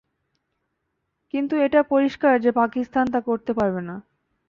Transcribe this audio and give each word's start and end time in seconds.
কিন্তু 1.33 1.53
এটা 1.65 1.81
পরিষ্কার 1.91 2.33
যে 2.41 2.51
পাকিস্তান 2.51 3.05
তা 3.13 3.19
করতে 3.21 3.51
পারবে 3.53 3.81
না। 3.81 3.95